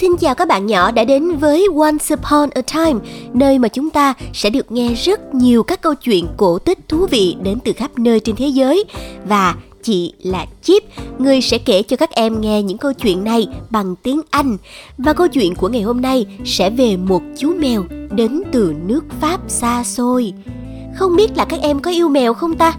[0.00, 3.00] Xin chào các bạn nhỏ đã đến với Once Upon a Time,
[3.32, 7.06] nơi mà chúng ta sẽ được nghe rất nhiều các câu chuyện cổ tích thú
[7.10, 8.84] vị đến từ khắp nơi trên thế giới.
[9.28, 10.82] Và chị là Chip,
[11.18, 14.56] người sẽ kể cho các em nghe những câu chuyện này bằng tiếng Anh.
[14.98, 19.04] Và câu chuyện của ngày hôm nay sẽ về một chú mèo đến từ nước
[19.20, 20.32] Pháp xa xôi.
[20.96, 22.72] Không biết là các em có yêu mèo không ta?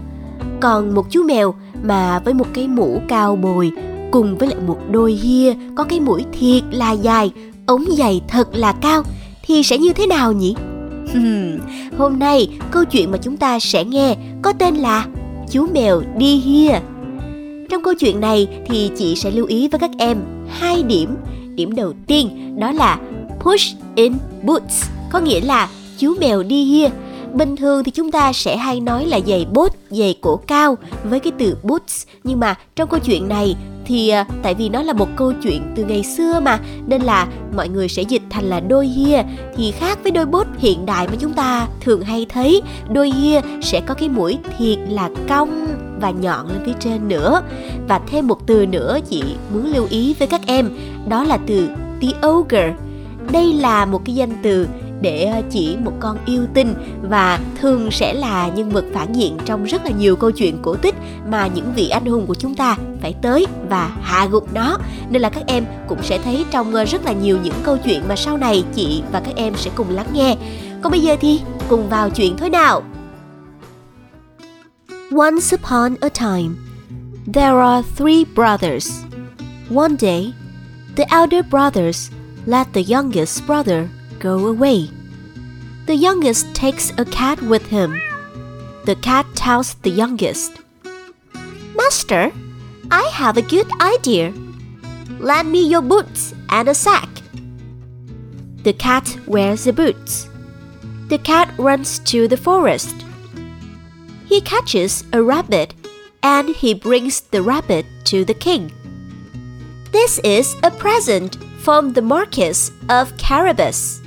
[0.60, 3.70] Còn một chú mèo mà với một cái mũ cao bồi
[4.10, 7.30] cùng với lại một đôi hia có cái mũi thiệt là dài,
[7.66, 9.02] ống giày thật là cao
[9.42, 10.54] thì sẽ như thế nào nhỉ?
[11.98, 15.06] Hôm nay câu chuyện mà chúng ta sẽ nghe có tên là
[15.50, 16.80] Chú mèo đi hia.
[17.70, 21.16] Trong câu chuyện này thì chị sẽ lưu ý với các em hai điểm.
[21.54, 22.98] Điểm đầu tiên đó là
[23.40, 26.88] push in boots, có nghĩa là chú mèo đi hia
[27.34, 31.20] bình thường thì chúng ta sẽ hay nói là giày bốt giày cổ cao với
[31.20, 32.06] cái từ boots.
[32.24, 35.62] Nhưng mà trong câu chuyện này thì à, tại vì nó là một câu chuyện
[35.76, 37.26] từ ngày xưa mà, nên là
[37.56, 39.22] mọi người sẽ dịch thành là đôi hia.
[39.56, 42.62] Thì khác với đôi bốt hiện đại mà chúng ta thường hay thấy,
[42.92, 45.66] đôi hia sẽ có cái mũi thiệt là cong
[46.00, 47.42] và nhọn lên phía trên nữa.
[47.88, 50.70] Và thêm một từ nữa chị muốn lưu ý với các em,
[51.08, 51.68] đó là từ
[52.00, 52.74] the ogre.
[53.32, 54.66] Đây là một cái danh từ
[55.00, 59.36] để ờ, chỉ một con yêu tinh và thường sẽ là nhân vật phản diện
[59.44, 60.94] trong rất là nhiều câu chuyện cổ tích
[61.28, 64.78] mà những vị anh hùng của chúng ta phải tới và hạ gục nó.
[65.10, 68.02] Nên là các em cũng sẽ thấy trong ờ, rất là nhiều những câu chuyện
[68.08, 70.36] mà sau này chị và các em sẽ cùng lắng nghe.
[70.82, 72.82] Còn bây giờ thì cùng vào chuyện thôi nào.
[75.10, 76.54] Once upon a time,
[77.32, 79.02] there are three brothers.
[79.74, 80.32] One day,
[80.96, 82.10] the elder brothers
[82.46, 84.90] let the youngest brother go away.
[85.86, 88.00] The youngest takes a cat with him.
[88.84, 90.60] The cat tells the youngest,
[91.76, 92.32] Master,
[92.90, 94.32] I have a good idea.
[95.18, 97.08] Lend me your boots and a sack.
[98.62, 100.28] The cat wears the boots.
[101.08, 103.04] The cat runs to the forest.
[104.26, 105.74] He catches a rabbit
[106.22, 108.72] and he brings the rabbit to the king.
[109.92, 114.02] This is a present from the Marquis of Carabas.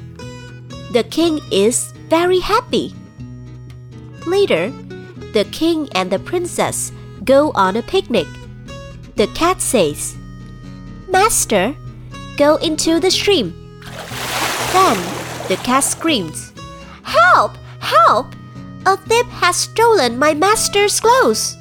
[0.92, 2.94] The king is very happy.
[4.28, 4.72] Later,
[5.32, 6.92] the king and the princess
[7.24, 8.28] go on a picnic.
[9.16, 10.18] The cat says,
[11.08, 11.74] Master,
[12.36, 13.80] go into the stream.
[14.74, 14.98] Then
[15.48, 16.52] the cat screams,
[17.04, 17.56] Help!
[17.80, 18.36] Help!
[18.86, 21.56] A thief has stolen my master's clothes.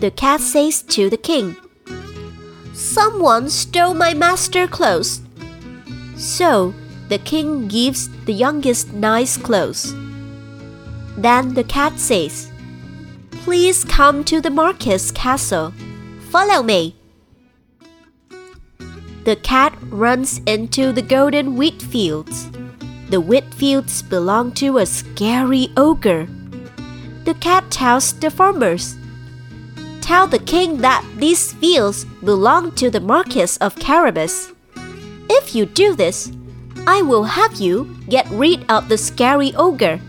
[0.00, 1.56] The cat says to the king,
[2.72, 5.20] Someone stole my master's clothes.
[6.16, 6.72] So
[7.08, 9.94] the king gives the youngest nice clothes.
[11.16, 12.50] Then the cat says,
[13.30, 15.72] Please come to the Marquis castle.
[16.30, 16.96] Follow me.
[19.24, 22.50] The cat runs into the golden wheat fields.
[23.08, 26.28] The wheat fields belong to a scary ogre.
[27.24, 28.96] The cat tells the farmers,
[30.00, 34.52] Tell the king that these fields belong to the Marquis of Carabas.
[35.28, 36.30] If you do this,
[36.86, 40.00] I will have you get rid of the scary ogre.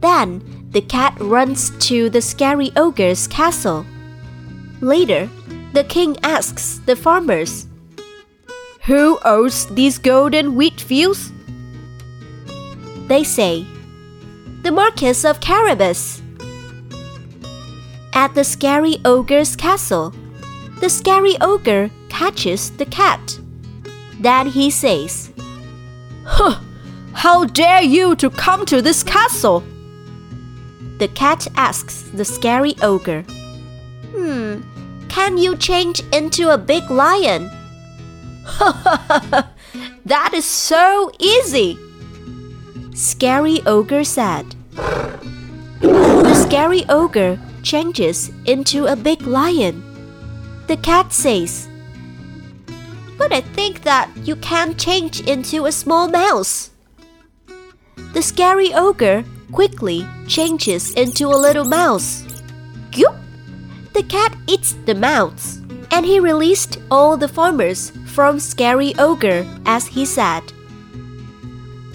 [0.00, 3.86] Then the cat runs to the scary ogre's castle.
[4.80, 5.28] Later,
[5.72, 7.66] the king asks the farmers,
[8.86, 11.32] Who owns these golden wheat fields?
[13.08, 13.66] They say,
[14.62, 16.22] The Marquis of Carabas.
[18.12, 20.12] At the scary ogre's castle,
[20.80, 23.38] the scary ogre catches the cat.
[24.20, 25.32] Then he says,
[26.30, 26.60] Huh!
[27.14, 29.64] How dare you to come to this castle?
[30.98, 33.22] The cat asks the scary ogre.
[34.12, 34.60] Hmm,
[35.08, 37.50] can you change into a big lion?
[40.04, 41.78] that is so easy.
[42.94, 44.54] Scary ogre said.
[45.80, 49.82] The scary ogre changes into a big lion.
[50.66, 51.67] The cat says,
[53.18, 56.70] but I think that you can change into a small mouse.
[58.14, 62.22] The scary ogre quickly changes into a little mouse.
[62.92, 63.14] Goop!
[63.92, 65.60] The cat eats the mouse.
[65.90, 70.42] And he released all the farmers from Scary Ogre as he said.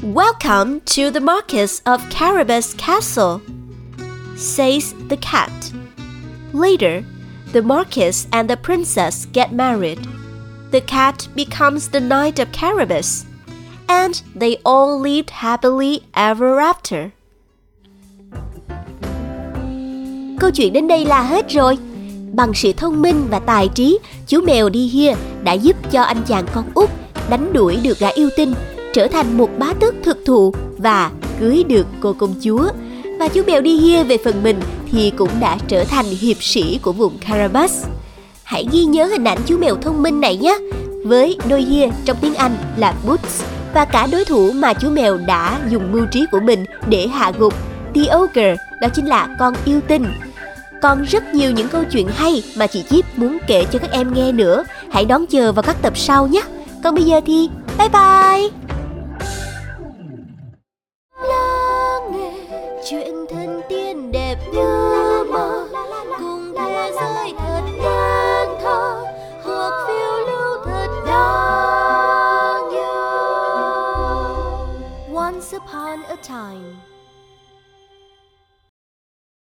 [0.02, 3.42] Welcome to the Marquis of Carabas Castle,
[4.36, 5.72] says the cat.
[6.52, 7.06] Later,
[7.52, 10.06] the Marquis and the princess get married.
[10.74, 13.26] The cat becomes the Knight of Carabas,
[13.88, 17.10] and they all lived happily ever after.
[20.40, 21.78] Câu chuyện đến đây là hết rồi.
[22.34, 26.24] Bằng sự thông minh và tài trí, chú mèo đi hia đã giúp cho anh
[26.28, 26.90] chàng con út
[27.30, 28.54] đánh đuổi được gã yêu tinh,
[28.94, 32.70] trở thành một bá tước thực thụ và cưới được cô công chúa.
[33.20, 34.60] Và chú mèo đi hia về phần mình
[34.92, 37.86] thì cũng đã trở thành hiệp sĩ của vùng Carabas.
[38.54, 40.58] Hãy ghi nhớ hình ảnh chú mèo thông minh này nhé.
[41.06, 45.18] Với đôi hia trong tiếng Anh là Boots và cả đối thủ mà chú mèo
[45.18, 47.54] đã dùng mưu trí của mình để hạ gục
[47.96, 50.06] The Ogre, đó chính là con yêu tinh.
[50.82, 54.14] Còn rất nhiều những câu chuyện hay mà chị Chip muốn kể cho các em
[54.14, 54.64] nghe nữa.
[54.92, 56.42] Hãy đón chờ vào các tập sau nhé.
[56.84, 58.63] Còn bây giờ thì bye bye.
[76.24, 76.63] Time